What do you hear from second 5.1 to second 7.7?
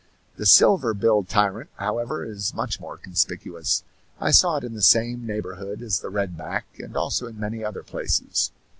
neighborhood as the red back and also in many